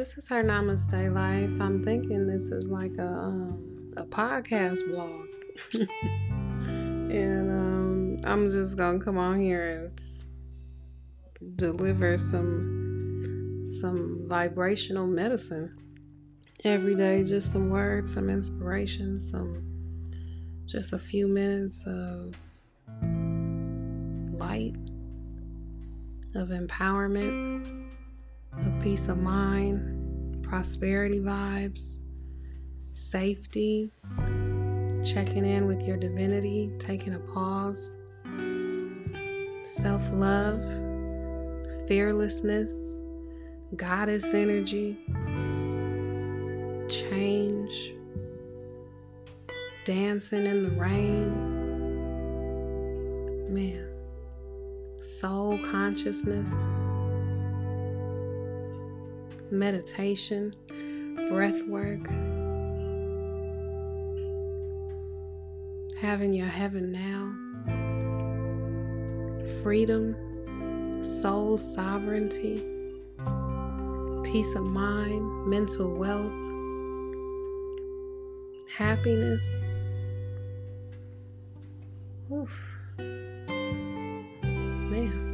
[0.00, 1.50] this is her Namaste Life.
[1.60, 5.26] I'm thinking this is like a um, a podcast blog,
[7.12, 9.92] and um, I'm just gonna come on here
[11.42, 15.76] and deliver some some vibrational medicine
[16.64, 17.22] every day.
[17.22, 19.62] Just some words, some inspiration, some
[20.64, 22.34] just a few minutes of
[24.32, 24.76] light,
[26.34, 27.89] of empowerment
[28.80, 32.00] peace of mind, prosperity vibes,
[32.90, 33.92] safety,
[35.04, 37.98] checking in with your divinity, taking a pause,
[39.64, 40.62] self love,
[41.86, 42.98] fearlessness,
[43.76, 44.96] goddess energy,
[46.88, 47.92] change,
[49.84, 51.48] dancing in the rain.
[53.52, 53.90] Man,
[55.02, 56.50] soul consciousness
[59.52, 60.54] meditation,
[61.28, 62.06] breath work,
[66.00, 67.32] having your heaven now,
[69.62, 70.14] freedom,
[71.02, 72.64] soul sovereignty,
[74.24, 76.32] peace of mind, mental wealth,
[78.72, 79.44] happiness.
[82.32, 82.50] Oof.
[84.90, 85.29] Man,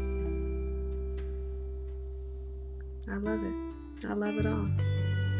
[3.08, 4.06] I love it.
[4.08, 4.68] I love it all.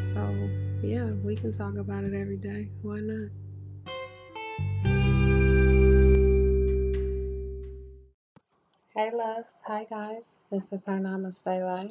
[0.00, 0.50] So,
[0.86, 2.69] yeah, we can talk about it every day.
[2.83, 3.31] Why not?
[8.94, 9.64] Hey, loves.
[9.67, 10.44] Hi, guys.
[10.48, 11.91] This is our Namaste Life.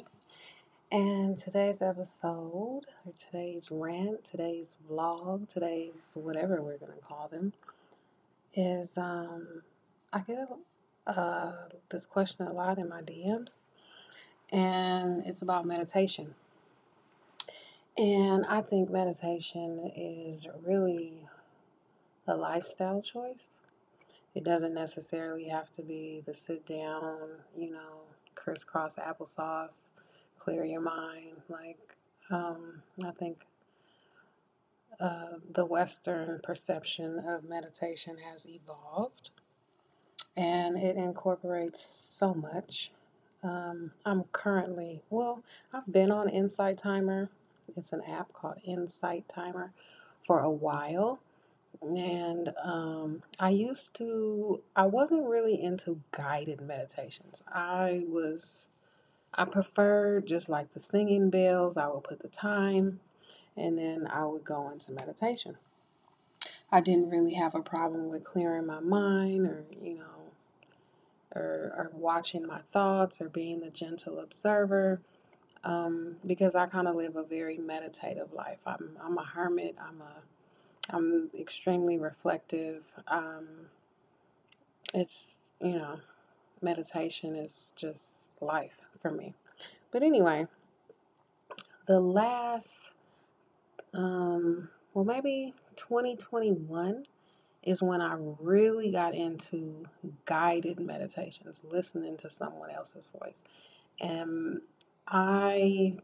[0.90, 7.52] And today's episode, or today's rant, today's vlog, today's whatever we're going to call them,
[8.54, 9.62] is um,
[10.10, 10.48] I get
[11.06, 11.52] uh,
[11.90, 13.60] this question a lot in my DMs,
[14.56, 16.34] and it's about meditation.
[17.98, 21.28] And I think meditation is really
[22.26, 23.60] a lifestyle choice.
[24.34, 27.18] It doesn't necessarily have to be the sit down,
[27.56, 28.00] you know,
[28.34, 29.88] crisscross applesauce,
[30.38, 31.42] clear your mind.
[31.50, 31.96] Like,
[32.30, 33.44] um, I think
[34.98, 39.32] uh, the Western perception of meditation has evolved
[40.34, 42.90] and it incorporates so much.
[43.42, 45.42] Um, I'm currently, well,
[45.72, 47.30] I've been on Insight Timer
[47.74, 49.72] it's an app called Insight Timer
[50.26, 51.18] for a while.
[51.82, 57.42] And um, I used to, I wasn't really into guided meditations.
[57.48, 58.68] I was,
[59.34, 61.76] I preferred just like the singing bells.
[61.76, 63.00] I would put the time
[63.56, 65.56] and then I would go into meditation.
[66.72, 70.15] I didn't really have a problem with clearing my mind or, you know,
[71.34, 75.00] or, or watching my thoughts or being the gentle observer
[75.66, 78.58] um, because I kind of live a very meditative life.
[78.64, 79.74] I'm I'm a hermit.
[79.80, 82.84] I'm a I'm extremely reflective.
[83.08, 83.46] Um,
[84.94, 85.98] it's you know,
[86.62, 89.34] meditation is just life for me.
[89.90, 90.46] But anyway,
[91.86, 92.92] the last
[93.92, 97.06] um, well maybe 2021
[97.66, 99.84] is when I really got into
[100.24, 103.44] guided meditations, listening to someone else's voice.
[104.00, 104.62] And
[105.08, 105.98] I,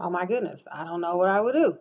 [0.00, 1.78] oh my goodness, I don't know what I would do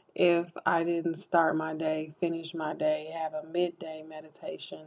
[0.16, 4.86] if I didn't start my day, finish my day, have a midday meditation.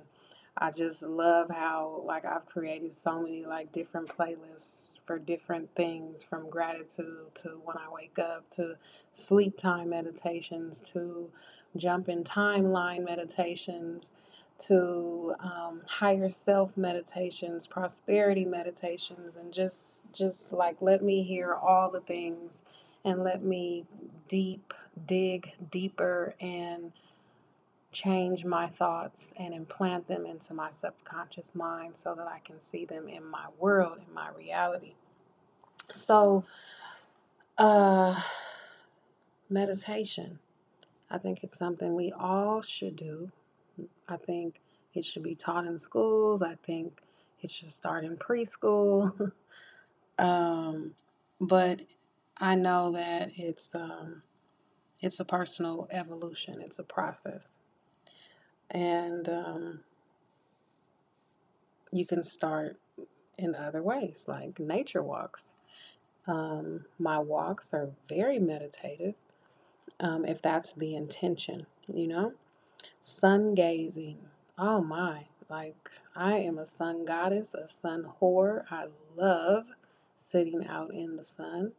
[0.57, 6.22] I just love how like I've created so many like different playlists for different things
[6.22, 8.75] from gratitude to when I wake up to
[9.13, 11.30] sleep time meditations to
[11.75, 14.12] jump in timeline meditations
[14.59, 21.90] to um, higher self meditations, prosperity meditations, and just just like let me hear all
[21.90, 22.63] the things
[23.06, 23.85] and let me
[24.28, 24.74] deep
[25.07, 26.91] dig deeper and
[27.92, 32.86] change my thoughts and implant them into my subconscious mind so that I can see
[32.86, 34.94] them in my world, in my reality.
[35.92, 36.44] So,
[37.57, 38.22] uh,
[39.50, 40.39] meditation.
[41.11, 43.31] I think it's something we all should do
[44.07, 44.61] I think
[44.94, 46.41] it should be taught in schools.
[46.41, 47.01] I think
[47.41, 49.31] it should start in preschool.
[50.17, 50.94] um,
[51.39, 51.81] but
[52.38, 54.23] I know that it's um,
[55.01, 56.61] it's a personal evolution.
[56.61, 57.57] It's a process,
[58.69, 59.79] and um,
[61.91, 62.77] you can start
[63.38, 65.53] in other ways, like nature walks.
[66.27, 69.15] Um, my walks are very meditative,
[70.00, 72.34] um, if that's the intention, you know.
[73.01, 74.18] Sun gazing.
[74.57, 75.25] Oh my.
[75.50, 78.66] Like, I am a sun goddess, a sun whore.
[78.69, 79.66] I love
[80.16, 81.74] sitting out in the sun.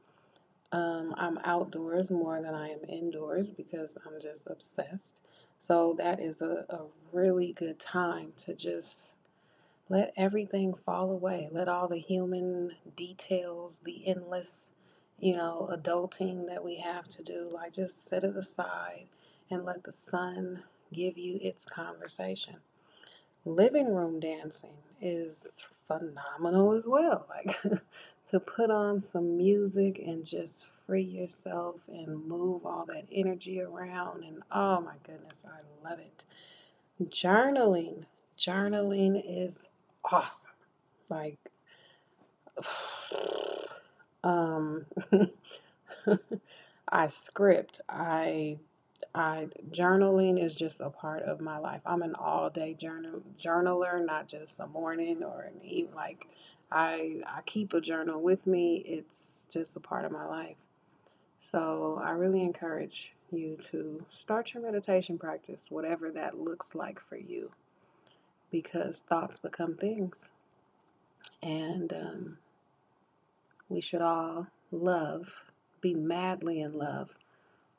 [0.73, 5.21] Um, I'm outdoors more than I am indoors because I'm just obsessed.
[5.59, 6.83] So that is a, a
[7.13, 9.17] really good time to just
[9.89, 11.49] let everything fall away.
[11.51, 14.71] Let all the human details, the endless,
[15.21, 19.07] you know, adulting that we have to do, like just set it aside
[19.51, 20.63] and let the sun
[20.93, 22.57] give you its conversation.
[23.45, 27.27] Living room dancing is phenomenal as well.
[27.29, 27.57] Like
[28.27, 34.25] to put on some music and just free yourself and move all that energy around.
[34.25, 36.25] And oh my goodness, I love it.
[37.03, 38.05] Journaling.
[38.39, 39.69] Journaling is
[40.05, 40.51] awesome.
[41.09, 41.39] Like,
[44.25, 44.87] um,
[46.89, 47.81] I script.
[47.89, 48.59] I
[49.15, 51.81] I journaling is just a part of my life.
[51.87, 55.95] I'm an all day journal journaler, not just a morning or an evening.
[55.95, 56.29] Like
[56.71, 58.79] I I keep a journal with me.
[58.87, 60.57] It's just a part of my life.
[61.39, 67.17] So I really encourage you to start your meditation practice, whatever that looks like for
[67.17, 67.53] you,
[68.51, 70.33] because thoughts become things,
[71.43, 72.39] and um,
[73.71, 75.45] we should all love,
[75.81, 77.11] be madly in love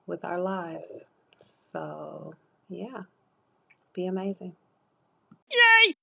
[0.08, 1.06] with our lives.
[1.40, 2.36] So,
[2.70, 3.04] yeah,
[3.94, 4.56] be amazing.
[5.52, 5.96] Yay!